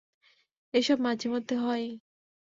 [0.73, 1.89] এসব মাঝেমধ্যে হয়ই!